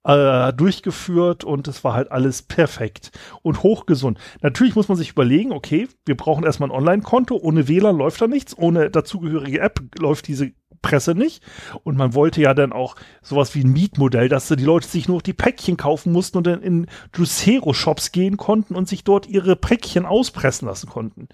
äh, 0.06 0.52
durchgeführt 0.52 1.44
und 1.44 1.66
es 1.68 1.82
war 1.82 1.94
halt 1.94 2.12
alles 2.12 2.42
perfekt 2.42 3.10
und 3.42 3.62
hochgesund. 3.62 4.18
Natürlich 4.40 4.76
muss 4.76 4.88
man 4.88 4.96
sich 4.96 5.10
überlegen, 5.10 5.52
okay, 5.52 5.88
wir 6.04 6.16
brauchen 6.16 6.44
erstmal 6.44 6.70
ein 6.70 6.76
Online-Konto, 6.76 7.36
ohne 7.36 7.66
WLAN 7.68 7.98
läuft 7.98 8.20
da 8.20 8.28
nichts, 8.28 8.56
ohne 8.56 8.90
dazugehörige 8.90 9.60
App 9.60 9.80
läuft 9.98 10.28
diese 10.28 10.52
Presse 10.82 11.14
nicht. 11.14 11.42
Und 11.82 11.96
man 11.96 12.14
wollte 12.14 12.40
ja 12.40 12.54
dann 12.54 12.72
auch 12.72 12.94
sowas 13.20 13.54
wie 13.56 13.64
ein 13.64 13.72
Mietmodell, 13.72 14.28
dass 14.28 14.46
die 14.46 14.54
Leute 14.56 14.86
sich 14.86 15.08
nur 15.08 15.20
die 15.20 15.32
Päckchen 15.32 15.76
kaufen 15.76 16.12
mussten 16.12 16.38
und 16.38 16.46
dann 16.46 16.62
in 16.62 16.86
Juicero-Shops 17.14 18.12
gehen 18.12 18.36
konnten 18.36 18.76
und 18.76 18.88
sich 18.88 19.02
dort 19.02 19.26
ihre 19.26 19.56
Päckchen 19.56 20.06
auspressen 20.06 20.68
lassen 20.68 20.88
konnten. 20.88 21.28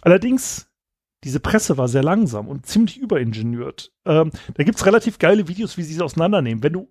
Allerdings 0.00 0.67
diese 1.24 1.40
Presse 1.40 1.76
war 1.76 1.88
sehr 1.88 2.04
langsam 2.04 2.46
und 2.46 2.66
ziemlich 2.66 2.98
überingeniert. 2.98 3.92
Ähm, 4.04 4.30
da 4.54 4.62
es 4.62 4.86
relativ 4.86 5.18
geile 5.18 5.48
Videos, 5.48 5.76
wie 5.76 5.82
sie 5.82 5.94
es 5.94 6.00
auseinandernehmen. 6.00 6.62
Wenn 6.62 6.74
du 6.74 6.88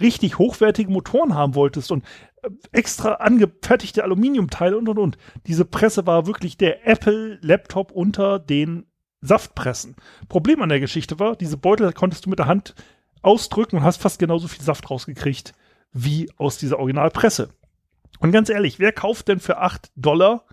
richtig 0.00 0.38
hochwertige 0.38 0.90
Motoren 0.90 1.34
haben 1.34 1.54
wolltest 1.54 1.92
und 1.92 2.04
äh, 2.42 2.50
extra 2.72 3.14
angefertigte 3.14 4.02
Aluminiumteile 4.02 4.76
und 4.76 4.88
und 4.88 4.98
und. 4.98 5.18
Diese 5.46 5.64
Presse 5.64 6.06
war 6.06 6.26
wirklich 6.26 6.56
der 6.56 6.86
Apple-Laptop 6.86 7.92
unter 7.92 8.38
den 8.40 8.86
Saftpressen. 9.20 9.96
Problem 10.28 10.62
an 10.62 10.68
der 10.68 10.80
Geschichte 10.80 11.18
war, 11.18 11.36
diese 11.36 11.56
Beutel 11.56 11.92
konntest 11.92 12.26
du 12.26 12.30
mit 12.30 12.38
der 12.38 12.46
Hand 12.46 12.74
ausdrücken 13.22 13.76
und 13.76 13.82
hast 13.82 14.00
fast 14.00 14.18
genauso 14.18 14.48
viel 14.48 14.62
Saft 14.62 14.90
rausgekriegt 14.90 15.52
wie 15.92 16.30
aus 16.36 16.58
dieser 16.58 16.78
Originalpresse. 16.78 17.50
Und 18.20 18.32
ganz 18.32 18.48
ehrlich, 18.48 18.78
wer 18.78 18.92
kauft 18.92 19.28
denn 19.28 19.40
für 19.40 19.58
8 19.58 19.90
Dollar 19.96 20.44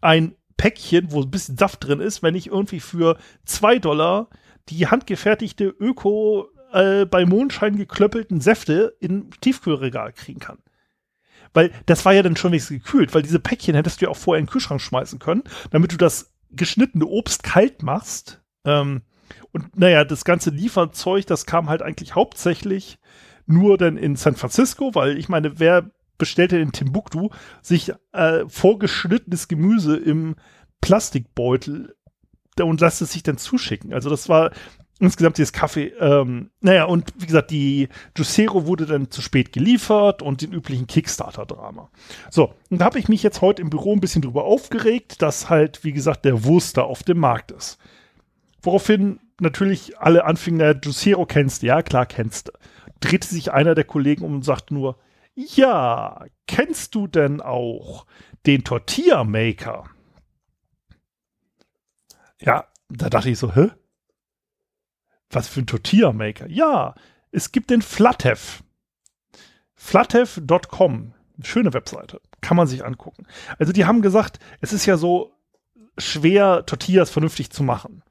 ein 0.00 0.34
Päckchen, 0.56 1.12
wo 1.12 1.22
ein 1.22 1.30
bisschen 1.30 1.56
Saft 1.56 1.84
drin 1.84 2.00
ist, 2.00 2.22
wenn 2.22 2.34
ich 2.34 2.48
irgendwie 2.48 2.80
für 2.80 3.18
zwei 3.44 3.78
Dollar 3.78 4.28
die 4.68 4.86
handgefertigte 4.86 5.64
Öko 5.64 6.48
äh, 6.72 7.04
bei 7.06 7.26
Mondschein 7.26 7.76
geklöppelten 7.76 8.40
Säfte 8.40 8.96
in 9.00 9.30
Tiefkühlregal 9.40 10.12
kriegen 10.12 10.40
kann. 10.40 10.58
Weil 11.52 11.70
das 11.86 12.04
war 12.04 12.12
ja 12.12 12.22
dann 12.22 12.36
schon 12.36 12.50
wenigstens 12.52 12.82
gekühlt, 12.82 13.14
weil 13.14 13.22
diese 13.22 13.38
Päckchen 13.38 13.74
hättest 13.74 14.00
du 14.00 14.06
ja 14.06 14.10
auch 14.10 14.16
vorher 14.16 14.40
in 14.40 14.46
den 14.46 14.50
Kühlschrank 14.50 14.80
schmeißen 14.80 15.20
können, 15.20 15.44
damit 15.70 15.92
du 15.92 15.96
das 15.96 16.32
geschnittene 16.50 17.06
Obst 17.06 17.42
kalt 17.42 17.82
machst. 17.82 18.42
Ähm, 18.64 19.02
und 19.52 19.76
naja, 19.78 20.04
das 20.04 20.24
ganze 20.24 20.50
Lieferzeug, 20.50 21.26
das 21.26 21.46
kam 21.46 21.68
halt 21.68 21.82
eigentlich 21.82 22.14
hauptsächlich 22.14 22.98
nur 23.46 23.78
dann 23.78 23.96
in 23.96 24.16
San 24.16 24.36
Francisco, 24.36 24.94
weil 24.94 25.16
ich 25.18 25.28
meine, 25.28 25.60
wer 25.60 25.90
bestellte 26.18 26.58
in 26.58 26.72
Timbuktu 26.72 27.30
sich 27.62 27.92
äh, 28.12 28.44
vorgeschnittenes 28.48 29.48
Gemüse 29.48 29.96
im 29.96 30.36
Plastikbeutel 30.80 31.94
und 32.62 32.80
lässt 32.80 33.02
es 33.02 33.12
sich 33.12 33.22
dann 33.22 33.38
zuschicken. 33.38 33.92
Also 33.92 34.10
das 34.10 34.28
war 34.28 34.50
insgesamt 35.00 35.38
dieses 35.38 35.52
Kaffee, 35.52 35.92
ähm, 35.98 36.50
naja, 36.60 36.84
und 36.84 37.12
wie 37.16 37.26
gesagt, 37.26 37.50
die 37.50 37.88
Juicero 38.16 38.66
wurde 38.66 38.86
dann 38.86 39.10
zu 39.10 39.22
spät 39.22 39.52
geliefert 39.52 40.22
und 40.22 40.40
den 40.40 40.52
üblichen 40.52 40.86
Kickstarter-Drama. 40.86 41.90
So, 42.30 42.54
und 42.70 42.80
da 42.80 42.84
habe 42.84 42.98
ich 42.98 43.08
mich 43.08 43.22
jetzt 43.22 43.40
heute 43.40 43.60
im 43.60 43.70
Büro 43.70 43.92
ein 43.92 44.00
bisschen 44.00 44.22
drüber 44.22 44.44
aufgeregt, 44.44 45.20
dass 45.20 45.50
halt, 45.50 45.84
wie 45.84 45.92
gesagt, 45.92 46.24
der 46.24 46.44
Wurster 46.44 46.84
auf 46.84 47.02
dem 47.02 47.18
Markt 47.18 47.50
ist. 47.50 47.78
Woraufhin 48.62 49.18
natürlich 49.40 49.98
alle 49.98 50.24
anfingen, 50.24 50.60
der 50.60 50.78
Juicero 50.80 51.26
kennst 51.26 51.62
du, 51.62 51.66
ja, 51.66 51.82
klar 51.82 52.06
kennst 52.06 52.48
du. 52.48 52.52
Drehte 53.00 53.26
sich 53.26 53.52
einer 53.52 53.74
der 53.74 53.84
Kollegen 53.84 54.24
um 54.24 54.36
und 54.36 54.44
sagt 54.44 54.70
nur, 54.70 54.96
ja, 55.34 56.26
kennst 56.46 56.94
du 56.94 57.06
denn 57.06 57.40
auch 57.40 58.06
den 58.46 58.64
Tortilla 58.64 59.24
Maker? 59.24 59.84
Ja, 62.40 62.66
da 62.88 63.10
dachte 63.10 63.30
ich 63.30 63.38
so, 63.38 63.54
hä? 63.54 63.70
Was 65.30 65.48
für 65.48 65.60
ein 65.60 65.66
Tortilla 65.66 66.12
Maker? 66.12 66.48
Ja, 66.48 66.94
es 67.30 67.50
gibt 67.52 67.70
den 67.70 67.82
Flathev. 67.82 68.62
Flathev.com. 69.74 71.14
Schöne 71.42 71.72
Webseite. 71.72 72.20
Kann 72.40 72.56
man 72.56 72.68
sich 72.68 72.84
angucken. 72.84 73.26
Also 73.58 73.72
die 73.72 73.86
haben 73.86 74.02
gesagt, 74.02 74.38
es 74.60 74.72
ist 74.72 74.86
ja 74.86 74.96
so 74.96 75.32
schwer, 75.98 76.64
Tortillas 76.66 77.10
vernünftig 77.10 77.50
zu 77.50 77.62
machen. 77.62 78.02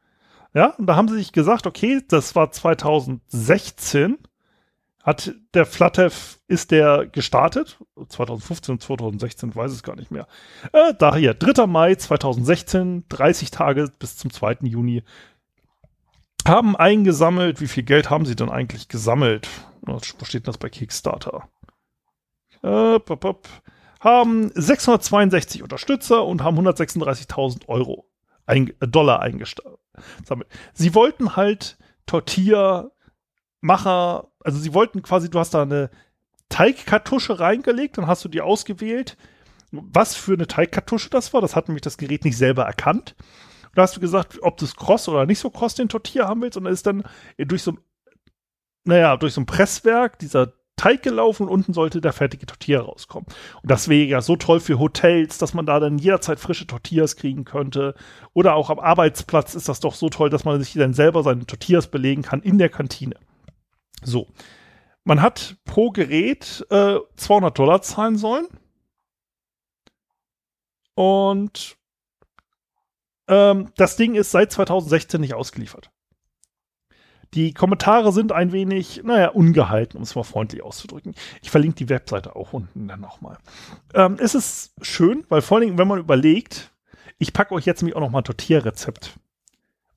Ja, 0.54 0.68
und 0.76 0.88
da 0.88 0.96
haben 0.96 1.08
sie 1.08 1.16
sich 1.16 1.32
gesagt, 1.32 1.66
okay, 1.66 2.02
das 2.08 2.36
war 2.36 2.52
2016 2.52 4.18
hat 5.04 5.36
der 5.54 5.66
Flatev, 5.66 6.40
ist 6.48 6.72
der 6.72 7.06
gestartet? 7.08 7.78
2015, 8.08 8.80
2016, 8.80 9.54
weiß 9.54 9.72
es 9.72 9.84
gar 9.84 9.98
nicht 9.98 10.12
mehr. 10.12 10.28
Äh, 10.72 10.94
daher, 10.98 11.34
3. 11.34 11.68
Mai 11.68 11.96
2016, 11.96 13.06
30 13.10 13.52
Tage 13.52 13.92
bis 14.00 14.16
zum 14.16 14.32
2. 14.32 14.60
Juni, 14.62 15.04
haben 16.48 16.78
eingesammelt. 16.78 17.60
Wie 17.60 17.68
viel 17.68 17.84
Geld 17.84 18.10
haben 18.10 18.26
sie 18.26 18.36
denn 18.36 18.50
eigentlich 18.50 18.88
gesammelt? 18.88 19.50
Wo 19.82 20.00
steht 20.00 20.48
das 20.48 20.58
bei 20.58 20.70
Kickstarter? 20.70 21.50
Äh, 22.62 23.00
pop, 23.00 23.20
pop. 23.20 23.48
Haben 24.00 24.52
662 24.56 25.64
Unterstützer 25.64 26.26
und 26.26 26.44
haben 26.44 26.58
136.000 26.58 27.68
Euro, 27.68 28.06
ein, 28.46 28.70
äh, 28.80 28.88
Dollar 28.88 29.22
eingesammelt. 29.22 30.48
Sie 30.74 30.96
wollten 30.96 31.36
halt 31.36 31.78
Tortilla 32.06 32.92
Macher, 33.62 34.28
also 34.44 34.60
sie 34.60 34.74
wollten 34.74 35.02
quasi, 35.02 35.30
du 35.30 35.40
hast 35.40 35.54
da 35.54 35.62
eine 35.62 35.90
Teigkartusche 36.50 37.40
reingelegt, 37.40 37.98
dann 37.98 38.08
hast 38.08 38.24
du 38.24 38.30
die 38.30 38.42
ausgewählt, 38.42 39.18
was 39.72 40.16
für 40.16 40.34
eine 40.34 40.48
Teigkartusche 40.48 41.10
das 41.10 41.34
war. 41.34 41.42
Das 41.42 41.56
hat 41.56 41.68
nämlich 41.68 41.82
das 41.82 41.98
Gerät 41.98 42.26
nicht 42.26 42.38
selber 42.38 42.64
erkannt. 42.64 43.16
Und 43.64 43.78
da 43.78 43.82
hast 43.82 43.96
du 43.96 44.00
gesagt, 44.00 44.38
ob 44.42 44.58
du 44.58 44.66
es 44.66 44.76
kross 44.76 45.10
oder 45.10 45.26
nicht 45.26 45.40
so 45.40 45.50
kross 45.50 45.74
den 45.74 45.90
Tortilla 45.90 46.28
haben 46.28 46.42
willst. 46.42 46.58
Und 46.58 46.66
dann 46.66 46.74
ist 46.74 46.86
dann 46.86 47.04
durch 47.38 47.64
so, 47.64 47.76
naja, 48.84 49.18
durch 49.18 49.34
so 49.34 49.42
ein 49.42 49.48
Presswerk 49.48 50.20
dieser 50.20 50.54
Teig 50.76 51.02
gelaufen 51.02 51.44
und 51.44 51.50
unten 51.50 51.74
sollte 51.74 52.02
der 52.02 52.14
fertige 52.14 52.46
Tortilla 52.46 52.82
rauskommen. 52.82 53.26
Und 53.62 53.72
das 53.72 53.88
wäre 53.88 54.06
ja 54.06 54.22
so 54.22 54.36
toll 54.36 54.60
für 54.60 54.80
Hotels, 54.80 55.38
dass 55.38 55.54
man 55.54 55.66
da 55.66 55.80
dann 55.80 55.98
jederzeit 55.98 56.40
frische 56.40 56.68
Tortillas 56.68 57.16
kriegen 57.16 57.46
könnte. 57.46 57.96
Oder 58.34 58.56
auch 58.56 58.70
am 58.70 58.80
Arbeitsplatz 58.80 59.56
ist 59.56 59.70
das 59.70 59.80
doch 59.80 59.96
so 59.96 60.10
toll, 60.10 60.30
dass 60.30 60.46
man 60.46 60.62
sich 60.62 60.74
dann 60.74 60.94
selber 60.94 61.24
seine 61.24 61.46
Tortillas 61.46 61.88
belegen 61.88 62.22
kann 62.22 62.42
in 62.42 62.58
der 62.58 62.70
Kantine. 62.70 63.16
So. 64.04 64.28
Man 65.04 65.22
hat 65.22 65.58
pro 65.66 65.92
Gerät 65.92 66.66
äh, 66.70 66.98
200 67.18 67.58
Dollar 67.58 67.82
zahlen 67.82 68.18
sollen. 68.18 68.48
Und 70.96 71.78
ähm, 73.28 73.72
das 73.76 73.96
Ding 73.96 74.16
ist 74.16 74.32
seit 74.32 74.52
2016 74.52 75.20
nicht 75.20 75.34
ausgeliefert. 75.34 75.90
Die 77.34 77.54
Kommentare 77.54 78.12
sind 78.12 78.32
ein 78.32 78.52
wenig, 78.52 79.02
naja, 79.04 79.30
ungehalten, 79.30 79.98
um 79.98 80.04
es 80.04 80.14
mal 80.14 80.24
freundlich 80.24 80.62
auszudrücken. 80.62 81.16
Ich 81.42 81.50
verlinke 81.50 81.78
die 81.78 81.90
Webseite 81.90 82.36
auch 82.36 82.54
unten 82.54 82.88
dann 82.88 83.02
nochmal. 83.02 83.38
Ähm, 83.96 84.18
es 84.20 84.36
ist 84.36 84.74
schön, 84.82 85.26
weil 85.30 85.42
vor 85.42 85.58
allen 85.58 85.66
Dingen, 85.66 85.78
wenn 85.80 85.88
man 85.88 86.00
überlegt, 86.00 86.72
ich 87.18 87.34
packe 87.34 87.56
euch 87.56 87.66
jetzt 87.66 87.82
nämlich 87.82 87.96
auch 87.96 88.02
nochmal 88.02 88.22
ein 88.22 88.26
Tortilla-Rezept 88.26 89.18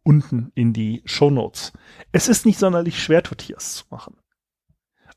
unten 0.06 0.52
in 0.54 0.72
die 0.72 1.02
Show 1.04 1.30
Notes. 1.30 1.72
Es 2.12 2.28
ist 2.28 2.46
nicht 2.46 2.60
sonderlich 2.60 3.02
schwer, 3.02 3.24
Tortillas 3.24 3.74
zu 3.74 3.84
machen. 3.90 4.16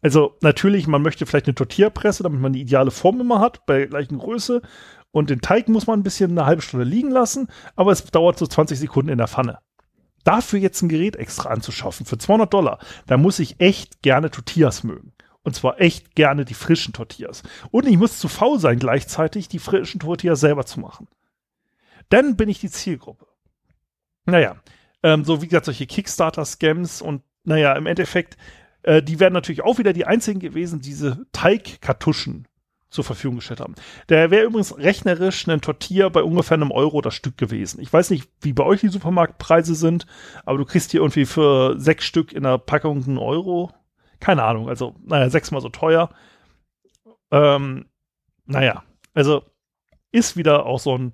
Also 0.01 0.35
natürlich, 0.41 0.87
man 0.87 1.01
möchte 1.01 1.25
vielleicht 1.25 1.45
eine 1.45 1.55
Tortilla-Presse, 1.55 2.23
damit 2.23 2.39
man 2.39 2.53
die 2.53 2.61
ideale 2.61 2.89
Form 2.89 3.21
immer 3.21 3.39
hat, 3.39 3.65
bei 3.67 3.85
gleichen 3.85 4.17
Größe. 4.17 4.61
Und 5.11 5.29
den 5.29 5.41
Teig 5.41 5.67
muss 5.67 5.85
man 5.87 5.99
ein 5.99 6.03
bisschen 6.03 6.31
eine 6.31 6.45
halbe 6.45 6.61
Stunde 6.61 6.85
liegen 6.85 7.11
lassen, 7.11 7.49
aber 7.75 7.91
es 7.91 8.03
dauert 8.05 8.39
so 8.39 8.47
20 8.47 8.79
Sekunden 8.79 9.11
in 9.11 9.17
der 9.17 9.27
Pfanne. 9.27 9.59
Dafür 10.23 10.59
jetzt 10.59 10.81
ein 10.81 10.89
Gerät 10.89 11.15
extra 11.15 11.49
anzuschaffen 11.49 12.05
für 12.05 12.17
200 12.17 12.51
Dollar, 12.51 12.79
da 13.07 13.17
muss 13.17 13.39
ich 13.39 13.59
echt 13.59 14.01
gerne 14.01 14.31
Tortillas 14.31 14.83
mögen. 14.83 15.13
Und 15.43 15.55
zwar 15.55 15.79
echt 15.79 16.15
gerne 16.15 16.45
die 16.45 16.53
frischen 16.53 16.93
Tortillas. 16.93 17.43
Und 17.71 17.87
ich 17.87 17.97
muss 17.97 18.19
zu 18.19 18.27
faul 18.27 18.59
sein, 18.59 18.79
gleichzeitig 18.79 19.47
die 19.47 19.59
frischen 19.59 19.99
Tortillas 19.99 20.39
selber 20.39 20.65
zu 20.65 20.79
machen. 20.79 21.07
Dann 22.09 22.35
bin 22.35 22.49
ich 22.49 22.59
die 22.59 22.69
Zielgruppe. 22.69 23.27
Naja, 24.25 24.57
ähm, 25.03 25.23
so 25.25 25.41
wie 25.41 25.47
gesagt, 25.47 25.65
solche 25.65 25.87
Kickstarter-Scams 25.87 27.01
und 27.01 27.21
naja, 27.43 27.73
im 27.73 27.85
Endeffekt, 27.85 28.37
äh, 28.83 29.01
die 29.01 29.19
werden 29.19 29.33
natürlich 29.33 29.63
auch 29.63 29.77
wieder 29.77 29.93
die 29.93 30.05
einzigen 30.05 30.39
gewesen, 30.39 30.81
die 30.81 30.89
diese 30.89 31.25
Teigkartuschen 31.31 32.47
zur 32.89 33.03
Verfügung 33.03 33.37
gestellt 33.37 33.59
haben. 33.59 33.75
Der 34.09 34.31
wäre 34.31 34.45
übrigens 34.45 34.75
rechnerisch 34.77 35.47
ein 35.47 35.61
Tortilla 35.61 36.09
bei 36.09 36.23
ungefähr 36.23 36.55
einem 36.55 36.71
Euro 36.71 37.01
das 37.01 37.13
Stück 37.13 37.37
gewesen. 37.37 37.79
Ich 37.81 37.93
weiß 37.93 38.09
nicht, 38.09 38.27
wie 38.41 38.53
bei 38.53 38.63
euch 38.63 38.81
die 38.81 38.87
Supermarktpreise 38.87 39.75
sind, 39.75 40.07
aber 40.43 40.57
du 40.57 40.65
kriegst 40.65 40.91
hier 40.91 41.01
irgendwie 41.01 41.25
für 41.25 41.79
sechs 41.79 42.05
Stück 42.05 42.33
in 42.33 42.43
der 42.43 42.57
Packung 42.57 43.03
einen 43.03 43.19
Euro. 43.19 43.71
Keine 44.19 44.43
Ahnung, 44.43 44.69
also, 44.69 44.95
naja, 45.05 45.29
sechsmal 45.29 45.61
so 45.61 45.69
teuer. 45.69 46.09
Ähm, 47.31 47.85
naja, 48.45 48.83
also 49.13 49.43
ist 50.11 50.35
wieder 50.35 50.65
auch 50.65 50.79
so 50.79 50.97
ein 50.97 51.13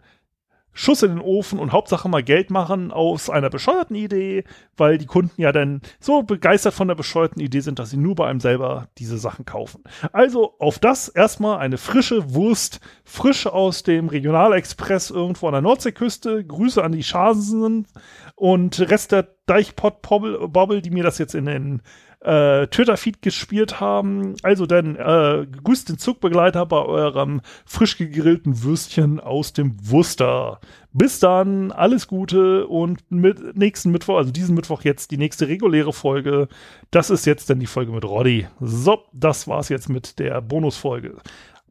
Schuss 0.78 1.04
in 1.04 1.12
den 1.12 1.22
Ofen 1.22 1.58
und 1.58 1.72
Hauptsache 1.72 2.10
mal 2.10 2.22
Geld 2.22 2.52
machen 2.52 2.92
aus 2.92 3.30
einer 3.30 3.50
bescheuerten 3.50 3.96
Idee, 3.96 4.44
weil 4.76 4.98
die 4.98 5.06
Kunden 5.06 5.42
ja 5.42 5.54
dann 5.54 5.82
so 6.02 6.22
begeistert 6.22 6.74
von 6.74 6.90
der 6.90 6.96
bescheuerten 6.96 7.42
Idee 7.42 7.62
sind, 7.62 7.80
dass 7.80 7.90
sie 7.90 7.98
nur 7.98 8.14
bei 8.14 8.28
einem 8.28 8.42
selber 8.42 8.90
diese 8.98 9.18
Sachen 9.18 9.46
kaufen. 9.46 9.84
Also 10.12 10.56
auf 10.60 10.78
das 10.78 11.08
erstmal 11.08 11.60
eine 11.60 11.78
frische 11.78 12.36
Wurst, 12.36 12.82
frisch 13.06 13.48
aus 13.48 13.84
dem 13.84 14.10
Regionalexpress 14.10 15.12
irgendwo 15.12 15.48
an 15.48 15.54
der 15.54 15.62
Nordseeküste. 15.62 16.46
Grüße 16.46 16.84
an 16.84 16.92
die 16.92 17.04
Schasen 17.04 17.88
und 18.36 18.78
Rest 18.80 19.14
der 19.14 19.30
Deichpot-Bobble, 19.46 20.82
die 20.82 20.90
mir 20.90 21.04
das 21.04 21.20
jetzt 21.20 21.36
in 21.36 21.46
den 21.46 21.82
äh, 22.26 22.68
Twitter-Feed 22.68 23.22
gespielt 23.22 23.80
haben. 23.80 24.36
Also 24.42 24.66
dann 24.66 24.96
äh, 24.96 25.46
grüßt 25.64 25.90
den 25.90 25.98
Zugbegleiter 25.98 26.66
bei 26.66 26.82
eurem 26.82 27.42
frisch 27.66 27.98
gegrillten 27.98 28.64
Würstchen 28.64 29.20
aus 29.20 29.54
dem 29.54 29.76
Wuster. 29.82 30.60
Bis 30.92 31.20
dann, 31.20 31.72
alles 31.72 32.08
Gute 32.08 32.68
und 32.68 33.12
mit 33.12 33.56
nächsten 33.58 33.92
Mittwoch, 33.92 34.18
also 34.18 34.32
diesen 34.32 34.56
Mittwoch 34.56 34.84
jetzt 34.84 35.12
die 35.12 35.18
nächste 35.18 35.48
reguläre 35.48 35.94
Folge. 35.94 36.48
Das 36.90 37.10
ist 37.10 37.26
jetzt 37.26 37.50
dann 37.50 37.60
die 37.60 37.68
Folge 37.68 37.92
mit 37.92 38.06
Roddy. 38.06 38.48
So, 38.60 39.04
das 39.14 39.48
war's 39.48 39.70
jetzt 39.70 39.90
mit 39.90 40.20
der 40.20 40.42
Bonusfolge. 40.42 41.18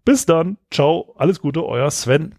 Bis 0.05 0.27
dann, 0.27 0.59
ciao, 0.71 1.15
alles 1.17 1.41
Gute, 1.41 1.65
euer 1.65 1.91
Sven. 1.91 2.35